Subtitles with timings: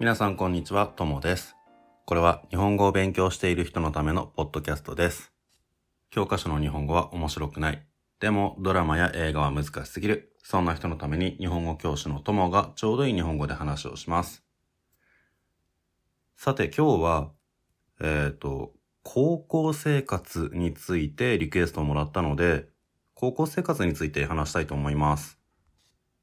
[0.00, 1.56] 皆さんこんにちは、ともです。
[2.06, 5.30] これは日本語を勉強している人のためのポッドキャストです。
[6.08, 7.86] 教科書の日本語は面白くない。
[8.18, 10.32] でもドラマや映画は難しすぎる。
[10.42, 14.42] そんな人のために日本語教師のともがちょうどいい日本語で話をします。
[16.34, 17.30] さて今日は、
[18.00, 18.72] えっ、と、
[19.02, 22.70] 高校生活についてリクエストをもらったので、
[23.12, 25.38] 高校生活について話したいと思います。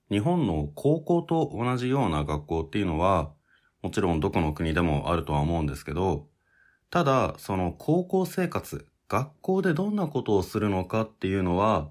[0.10, 3.37] 日本の高校と同じような学校っていうのは、
[3.82, 6.28] もちろんどこの国でもあるとは思うんですけど、
[6.90, 11.90] ただ、その高校生活、学校でどんなことをするのかっていうのは、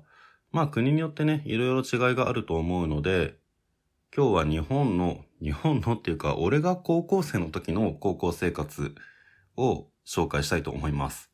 [0.52, 3.36] まあ国によってね、いろいろ違いがあると思うので、
[4.14, 8.94] 今日は日本の、日本のっていうか、俺が高校生の時の高校生活
[9.56, 11.30] を紹介したいと思います。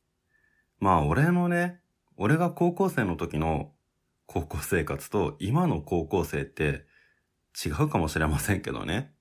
[0.81, 1.81] まあ俺のね、
[2.17, 3.73] 俺が高校生の時の
[4.27, 6.85] 高校生活と今の高校生って
[7.65, 9.13] 違うかもしれませんけどね。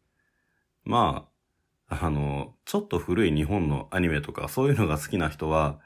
[0.84, 1.28] ま
[1.90, 5.80] あ、あの、ちょっと古い日本のアニメとかそういうのが好きな人は、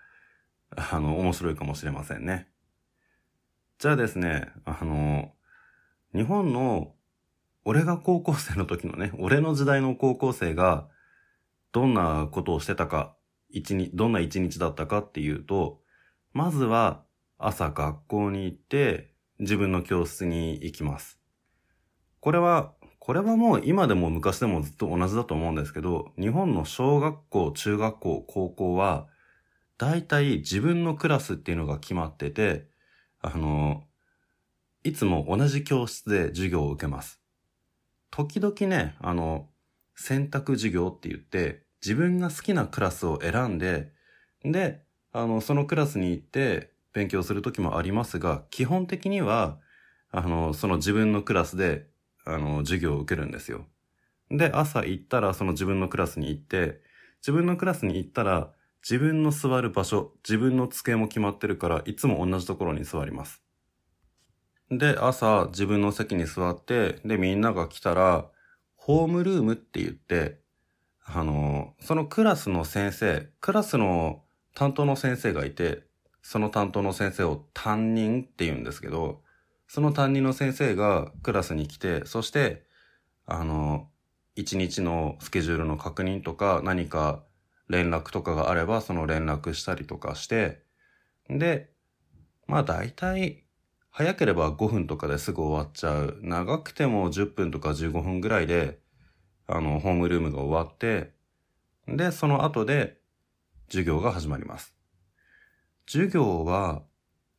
[0.76, 2.48] あの、面白いかもしれませんね。
[3.80, 5.34] じゃあですね、あの、
[6.14, 6.96] 日本の
[7.66, 10.88] 俺が高校生の時のね、俺の時代の高校生が
[11.72, 13.16] どんなことをしてたか、
[13.50, 15.82] 一日、どんな一日だったかっていうと、
[16.32, 17.04] まずは
[17.38, 21.20] 朝学校に行って自分の教室に行きます。
[22.20, 22.74] これは、
[23.06, 29.06] これはもう今でも昔でもずっと同じだと思うんですけど、日本の小学校、中学校、高校は、
[29.78, 32.66] 大体自分のクラスっていうのが決まってて、
[33.22, 33.84] あの、
[34.84, 37.22] いつも同じ教室で授業を受けます。
[38.10, 39.50] 時々ね、あの、
[39.94, 43.92] 選択授業って言って、自分が好きなクラスを選んで、
[44.44, 49.60] で、あの、そのクラスに行って勉強する時もありますが、基本的には、
[50.10, 51.94] あの、その自分のクラスで、
[52.26, 53.68] あの、授業を受けるんですよ。
[54.30, 56.82] で、朝行ったらその自分のクラスに行って、
[57.22, 58.52] 自分のクラスに行ったら、
[58.82, 63.42] 自分の座る場所、自分の机も決まってるから、いつも同じところに座ります。
[64.70, 68.30] で、朝自分の席に座って、で、みんなが来たら、
[68.76, 70.40] ホームルームって言って、
[71.04, 74.24] あの、そのクラスの先生、クラスの
[74.56, 75.84] 担当の先生がいて、
[76.24, 79.22] その担当の先生を担任って言うんですけど、
[79.68, 82.66] その担任の先生がクラスに来て、そして、
[83.26, 83.90] あの、
[84.36, 87.24] 一日のスケジュールの確認とか、何か
[87.70, 90.64] 連絡とかがあれば、その連絡したりとかして、
[91.30, 91.72] で、
[92.48, 93.44] まあ大体、
[93.90, 96.20] 早ければ5分とかですぐ終わっちゃう。
[96.22, 98.80] 長くても10分とか15分ぐらいで、
[99.48, 101.14] あの、ホームルームが終わって、
[101.88, 102.98] で、その後で
[103.70, 104.76] 授業が始まります。
[105.88, 106.84] 授業は、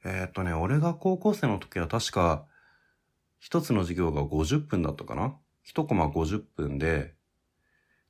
[0.08, 2.46] えーっとね、俺が高校生の時は確か、
[3.40, 5.36] 一つの授業が50分だったかな？
[5.64, 7.14] 一コマ50分で、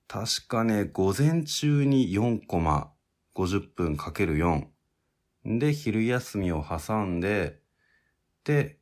[0.07, 2.93] 確かね、午前中に4コマ、
[3.35, 4.67] 50分かける4。
[5.59, 7.61] で、昼休みを挟んで、
[8.45, 8.79] で、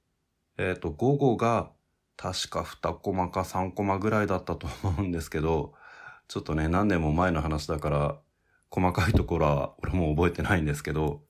[0.58, 1.70] えっ、と、午後が
[2.16, 5.72] 確か2コマか3コマぐらいだったと思うんですけど、
[6.26, 8.18] ちょっとね、何年も前の話だから、
[8.70, 11.22] 細かいところは俺も覚えてないんですけど、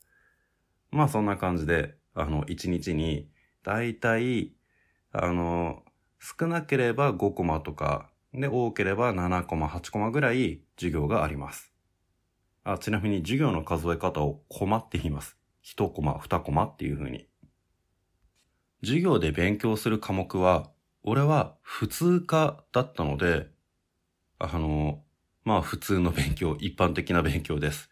[0.94, 3.28] まあそんな感じで、あの、1日に、
[3.65, 4.53] だいたい、
[5.10, 5.82] あの、
[6.21, 11.72] 少なければ5コマとか、で、多ければ7コマ、8コマぐらい授業があります。
[12.62, 15.37] あ、ちなみに授業の数え方をコマって言います。
[15.62, 17.27] 1コマ、2コマっていう風に。
[18.84, 20.71] 授業で勉強する科目は、
[21.03, 23.49] 俺は普通科だったので、
[24.38, 25.03] あの、
[25.43, 27.91] まあ普通の勉強、一般的な勉強です。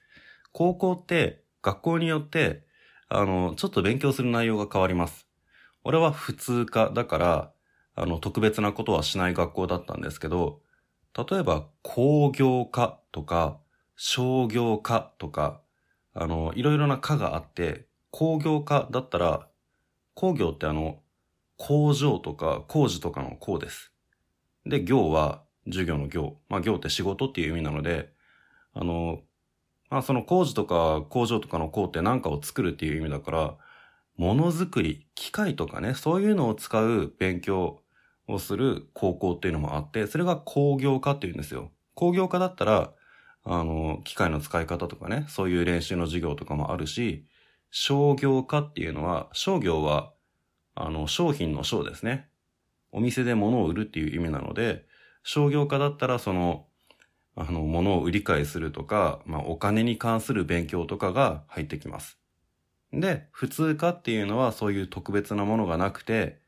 [0.53, 2.71] 高校って学校によって、
[3.15, 5.29] あの、ちょっと勉強する内容が変わります。
[5.85, 7.53] 俺は普通科だから、
[7.95, 10.61] あの、特別なことはしない学校だったんですけど、
[11.17, 13.61] 例えば工業科とか
[13.97, 15.61] 商業科とか、
[16.15, 19.49] あの、いろいろな科があって、工業科だったら、
[20.15, 21.01] 工業ってあの、
[21.59, 23.93] 工場とか工事とかの工です。
[24.67, 26.39] で、業は授業の業。
[26.49, 28.13] まあ業って仕事っていう意味なので、
[28.75, 29.21] あの、
[29.93, 33.57] まあその工事とか工場とかの工って何かを作るっていう意味だから、
[34.17, 37.83] ものづくり、機械とかね、そういうのを使う勉強
[38.27, 41.73] をする高校っていうのもあって、それが工業科っていうんですよ。
[41.93, 42.95] 工業科だったら、
[43.45, 47.27] あの、機械の使い方とかね、そういう練習の授業とかもあるし、
[47.71, 50.15] 商業科っていうのは、商業は、
[50.75, 52.31] あの、商品の商ですね。
[52.93, 54.87] お店で物を売るっていう意味なので、
[55.23, 56.67] 商業科だったら、その、
[57.35, 62.19] あの、物を売り買いするとか、まあ、お金に関する勉強とかが入ってきます。
[62.93, 66.41] で、普通科っていうのはそういう特別なものがなくて、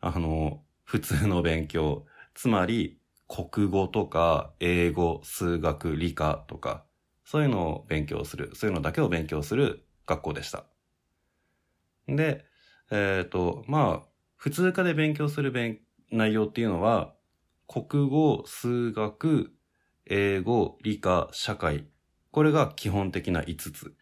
[0.00, 2.98] あの、普通の勉強、つまり、
[3.28, 6.84] 国語とか英語、数学、理科とか、
[7.24, 10.64] そういうのを勉強する、そういうのだけを勉強する学校でした。
[12.06, 12.46] で、
[12.90, 15.52] えっ、ー、と、まあ、普通科で勉強する
[16.10, 17.14] 内容っていうのは、
[17.66, 19.52] 国語、数学、
[20.10, 21.86] 英語、理科、社会。
[22.30, 23.94] これが基本的な5つ。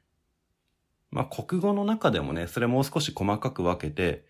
[1.11, 4.25] まあ、国語の中でもね、それもう少し細かく分けて、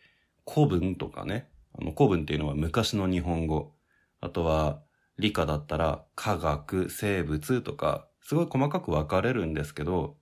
[0.49, 3.75] 古文とかね、あの古文っていうのは昔の日本語。
[4.23, 4.81] あとは、
[5.19, 10.17] 理科だったら科学、生物とか、すごい細かく分かれるんですけど、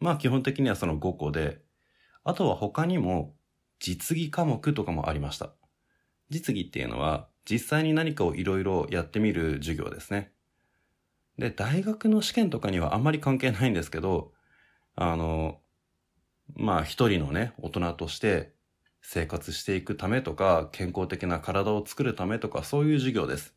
[0.00, 1.60] まあ基本的にはその5個で、
[2.24, 3.34] あとは他にも
[3.80, 5.52] 実技科目とかもありました。
[6.30, 10.32] 実技っていうのは実際に何かをいろいろやってみる授業ですね。
[11.38, 14.32] で、大学の試験とかにはあんまり関係ないんですけど、
[14.94, 15.60] あの、
[16.54, 18.54] まあ一人のね、大人として
[19.02, 23.54] 生活していくためとか、健康的な体を作るためとか、そういう授業です。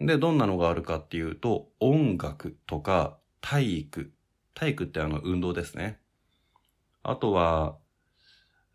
[0.00, 4.12] で、どんなのがあるかっていうと、音楽とか体育。
[4.54, 5.98] 体育ってあの運動ですね。
[7.02, 7.78] あとは、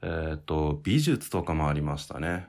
[0.01, 2.47] えっ、ー、と、美術とかもありましたね。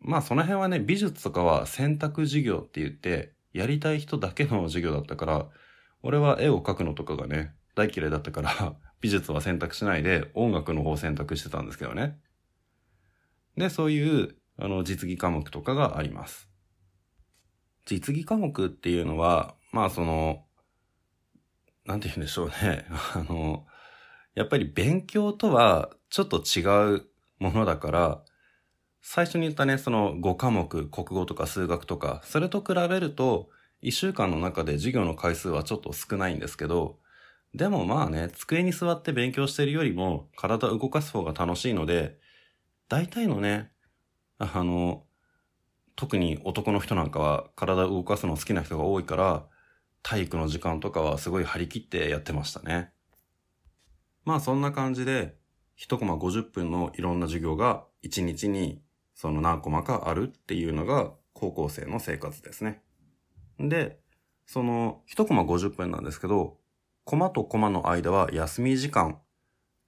[0.00, 5.46] まあその辺はね、美術とかは選択授業って言って、やりたい人だけの授業だったから、
[6.02, 12.18] 俺は絵を描くのとかがね、大嫌いだったから 美術は選択しないで音楽の方を選択してたんですけどね。
[13.56, 16.48] で、そういう、あの、実技科目とかがあります。
[17.86, 20.44] 実技科目っていうのは、まあその、
[21.86, 22.86] なんて言うんでしょうね。
[23.14, 23.66] あの、
[24.34, 27.06] やっぱり勉強とはちょっと違う
[27.38, 28.24] ものだから、
[29.08, 33.50] 最初に言ったね、その5科目、国語とか数学とか、それと比べると、
[33.82, 36.98] 1週間の中で授業の回数はちょっと少ないんですけど、
[37.54, 42.18] でもまあね、机に座って勉強してるよりも、体を動かす方が楽しいので、
[42.88, 43.70] 大体のね、
[44.38, 45.04] あの、
[45.94, 49.46] 特に男の人なんかは体を動かすの好きな人が多いから、
[50.02, 52.90] 体育の時間とかはすごい張り切ってやってましたね。
[54.24, 55.36] まあそんな感じで、
[55.78, 58.82] 1コマ50分のいろんな授業が1日に
[59.16, 62.82] その何コマかあるっていうのが高校生の生活ですね。
[63.58, 63.98] で、
[64.44, 66.58] その1コマ50分なんですけど、
[67.04, 69.18] コマとコマの間は休み時間。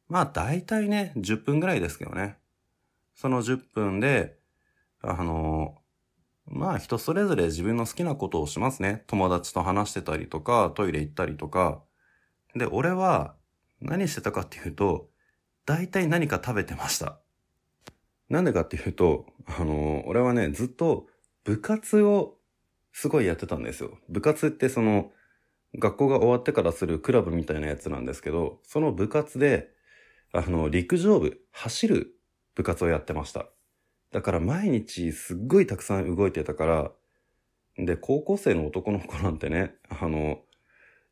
[0.08, 2.38] まあ大体ね、10分ぐらいですけどね。
[3.14, 4.38] その10分で、
[5.02, 5.76] あの、
[6.46, 9.04] まあ人それぞれ自分の好きなことをしますね。
[9.08, 11.82] 友達と話してたりとか、トイレ行ったりとか。
[12.54, 13.34] で、俺は
[13.82, 15.10] 何してたかっていうと、
[15.66, 17.20] 大体何か食べてました。
[18.28, 21.06] なんでかっていうと、あの、俺はね、ずっと
[21.44, 22.36] 部活を
[22.92, 23.98] すごいやってたんですよ。
[24.08, 25.12] 部活ってその、
[25.78, 29.70] 学校が終わってからするクラブみたいなやつなんですけど、その部活で、
[30.32, 32.14] あの、陸上部、走る
[32.54, 33.46] 部活をやってました。
[34.12, 36.92] だから毎日すっごいたくさん動いてたから、
[37.76, 40.40] で、高校生の男の子なんてね、あの、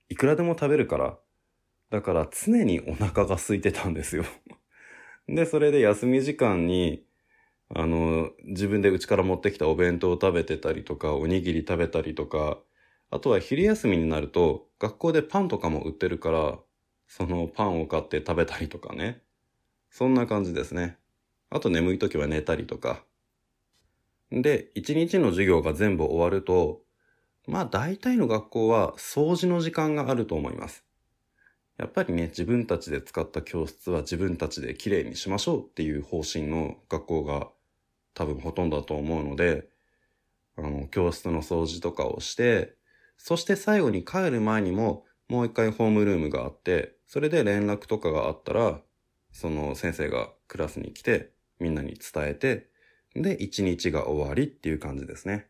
[0.08, 1.18] いくらでも食べるから、
[1.90, 4.24] だから常にお腹が空いてたんですよ
[5.28, 7.05] で、それで休み時間に、
[7.74, 12.58] あの、自分で家から持ってきたお弁当を食べてたりとか、おにぎり食べたりとか、
[13.10, 16.58] あとは昼休みになると、学校でパンとかも売ってるから、
[17.08, 19.22] そのパンを買って食べたりとかね。
[19.90, 20.98] そんな感じですね。
[21.50, 23.04] あと眠い時は寝たりとか。
[24.30, 26.82] で、一日の授業が全部終わると、
[27.46, 30.85] まあ大体の学校は掃除の時間があると思います。
[31.78, 37.50] やっぱりね、自分たちで使った教室は自分たちできれいにしましょうっていう方針の学校が
[38.16, 39.68] 多分ほとんどだと思うので、
[40.56, 42.75] あの、教室の掃除とかをして、
[43.18, 48.80] そして最後に帰る前にももう一回ホームルームがあって、それで連絡とかがあったら、
[49.32, 52.70] その先生がクラスに来てみんなに伝えて、
[53.14, 55.49] で、一日が終わりっていう感じですね。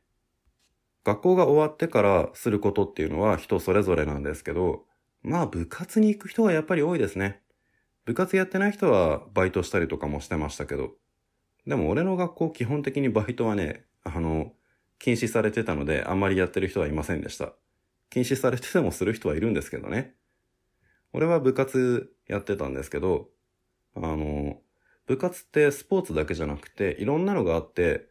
[1.05, 4.87] 学校が終わってからすることっていうのは人それぞれなんですけど、
[5.23, 7.43] まあ部活に行く人はやっぱり多いですね。
[8.05, 10.95] 部活やってない人はバイトしたりとかもしてましたけど。
[11.67, 14.53] でも俺の学校基本的にバイトはね、あの、
[14.99, 17.53] 禁止されてたのであんまりやってる人はいませんでした。
[18.09, 20.15] 禁止されててもする人はいるんですけどね。
[21.13, 23.29] 俺は部活やってたんですけど、
[23.95, 24.61] あの、
[25.07, 28.09] 部活ってスポーツだけじゃなくていろんなのがあって、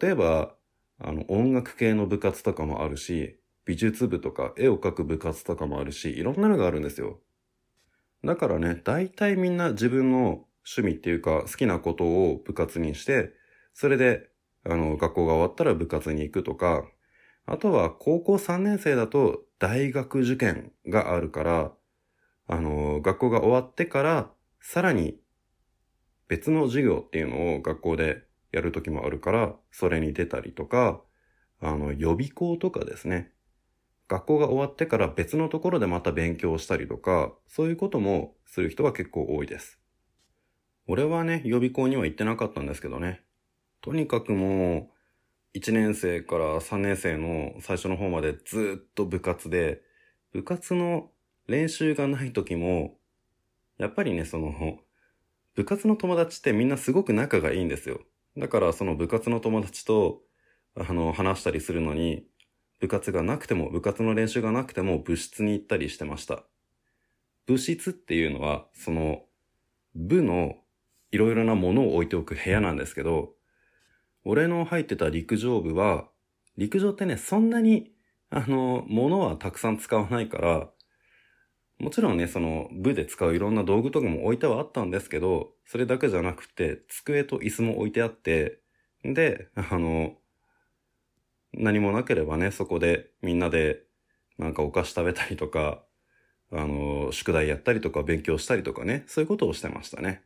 [0.00, 0.54] 例えば、
[0.98, 7.20] あの、音楽系の部活とかもあるし、美術部とか絵を描く部活とかもあるし、いろんなのがあるんですよ。
[8.24, 13.32] だからね、大体みんな自分の趣味っていうか好きなことを部活にして、
[13.72, 14.28] それで、
[14.64, 16.84] あの、学校が終わったら部活に行くとか、
[17.46, 21.72] あとは高校3年生だと大学受験があるから、
[22.48, 24.30] あの、学校が終わってから、
[24.60, 25.20] さらに
[26.28, 31.02] 別の授業っていうのを学校でやるときもあるから、それに出たりとか、
[31.60, 33.32] あの、予備校とかですね。
[34.08, 39.80] 学校が終わってから別のところでまた勉強したりとか、そういうこともする人は結構多いです。
[40.88, 43.22] 俺はね、予備校には行ってなかったんですけどね。
[43.80, 44.90] とにかくも
[45.54, 49.82] う、1年生から3年生の最初の方までずっと部活で、
[50.32, 51.10] 部活の
[51.48, 52.98] 練習がない時も、
[53.78, 54.78] やっぱりね、その、
[55.54, 58.00] 部活の友達ってみんなすごく仲がいいんですよ。
[58.36, 60.20] だからその部活の友達と、
[60.76, 62.26] あの、話したりするのに、
[62.78, 66.44] 部活がなくても、部活の練習がなくても部室に行ったりしてました。
[67.46, 69.24] 部室っていうのは、その、
[69.94, 70.56] 部の
[71.10, 73.34] いろいろなものを置いておく部屋なんですけど、
[74.24, 76.08] 俺の入ってた陸上部は、
[76.56, 77.92] 陸上ってね、そんなに、
[78.30, 80.70] あの、物はたくさん使わないから、
[81.78, 88.60] もちろんね、その部で使ういろんな道具とかも置いてはあったんですけど、それだけじゃなくて、机と椅子も置いてあって、
[89.04, 90.16] で、あの、
[91.52, 93.82] 何もなければね、そこでみんなで
[94.38, 95.84] なんかお菓子食べたりとか、
[96.52, 100.22] あの、宿題やったりとか勉強したりとかね、そういうことをしてましたね。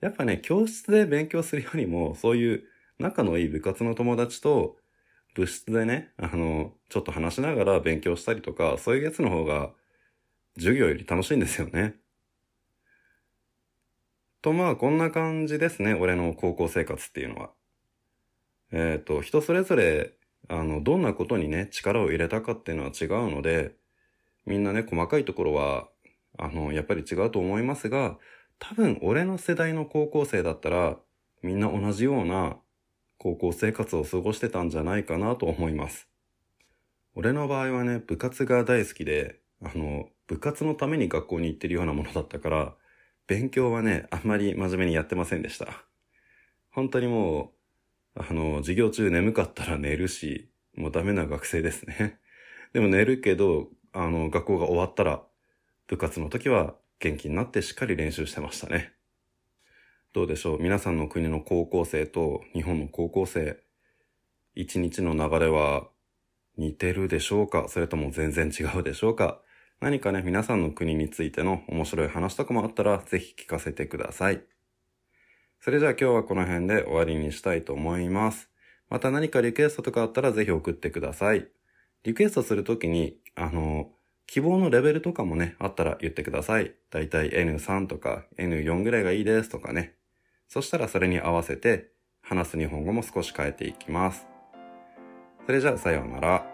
[0.00, 2.64] やっぱね、教室で勉強するよりも、そういう
[2.98, 4.76] 仲のいい部活の友達と
[5.34, 9.70] 部室でね、あの、ちょっと話しながら勉強したりとか、そういうやつの方が
[10.56, 11.94] 授業より楽しいんですよね。
[14.42, 17.50] とまあこんな感じですね、俺の高校生活っていうのは。
[18.72, 20.14] えっ、ー、と、人それぞれ、
[20.48, 23.76] あの、どんなことにね、力を入れたかっていうのは違うので、
[24.44, 25.88] みんなね、細かいところは、
[26.38, 28.18] あの、やっぱり違うと思いますが、
[28.64, 30.96] 多分俺の世代の高校生だったら、
[31.42, 32.58] みんな同じような
[33.18, 36.06] 高校生活を過ごしてたんじゃないかなと思います。
[37.16, 42.74] 俺の場合はね、部活が大好きで、あの、部活のために学校に行ってるようなものだったから、
[43.26, 45.84] 勉強はね、あんまり真面目にやってませんでした。
[46.70, 47.54] 本当にも
[48.14, 52.20] う、あの、授業中眠かったら寝るし、もうダメな学生ですね。
[52.72, 55.24] でも寝るけど、あの、学校が終わったら、
[55.88, 58.92] 部活の時は元気になってしっかり練習してましたね。
[60.12, 60.62] どうでしょう？
[60.62, 63.58] 皆さんの国の高校生と日本の高校生、
[64.54, 65.88] 一日の流れは
[66.56, 67.66] 似てるでしょうか？
[67.66, 69.40] それとも全然違うでしょうか？
[69.80, 74.44] 何かね、皆さんの国についての面白い話とかもあったら、ぜひ聞かせてください。
[75.58, 78.48] それじゃあ今日はこの辺で終わりにしたいと思います。
[78.88, 81.48] また何かリクエストとかあったらぜひ送ってください。
[82.04, 83.90] リクエストするときに、あの、
[84.26, 86.74] 希望のレベルとかもね、あったら言ってください。
[86.90, 89.94] だいたい N3 とか N4 ぐらいがいいですとかね。
[90.48, 94.26] そしたらそれに合わせて話す日本語も少し変えていきます。
[95.46, 96.51] それじゃあさようなら。